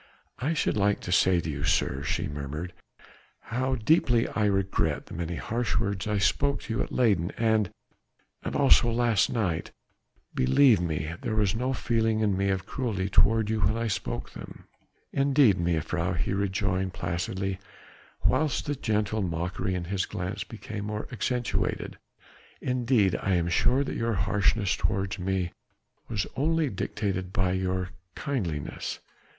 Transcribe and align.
"I 0.39 0.55
should 0.55 0.77
like 0.77 0.99
to 1.01 1.11
say 1.11 1.39
to 1.41 1.47
you, 1.47 1.63
sir," 1.63 2.01
she 2.01 2.27
murmured, 2.27 2.73
"how 3.39 3.75
deeply 3.75 4.27
I 4.27 4.45
regret 4.45 5.05
the 5.05 5.13
many 5.13 5.35
harsh 5.35 5.77
words 5.77 6.07
I 6.07 6.17
spoke 6.17 6.61
to 6.63 6.73
you 6.73 6.81
at 6.81 6.91
Leyden 6.91 7.29
and... 7.37 7.69
and 8.41 8.55
also 8.55 8.89
last 8.91 9.29
night... 9.31 9.69
believe 10.33 10.81
me 10.81 11.13
there 11.21 11.35
was 11.35 11.53
no 11.53 11.71
feeling 11.73 12.21
in 12.21 12.35
me 12.35 12.49
of 12.49 12.65
cruelty 12.65 13.09
toward 13.09 13.51
you 13.51 13.61
when 13.61 13.77
I 13.77 13.85
spoke 13.85 14.31
them." 14.31 14.63
"Indeed, 15.13 15.59
mejuffrouw," 15.59 16.15
he 16.15 16.33
rejoined 16.33 16.93
placidly, 16.95 17.59
whilst 18.25 18.65
the 18.65 18.73
gentle 18.73 19.21
mockery 19.21 19.75
in 19.75 19.83
his 19.83 20.07
glance 20.07 20.43
became 20.43 20.85
more 20.85 21.07
accentuated, 21.11 21.99
"indeed 22.59 23.15
I 23.21 23.35
am 23.35 23.49
sure 23.49 23.83
that 23.83 23.93
your 23.95 24.13
harshness 24.13 24.75
towards 24.75 25.19
me 25.19 25.51
was 26.07 26.25
only 26.35 26.71
dictated 26.71 27.31
by 27.31 27.51
your 27.51 27.89
kindliness. 28.15 28.97